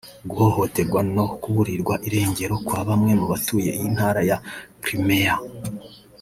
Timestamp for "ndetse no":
1.09-1.25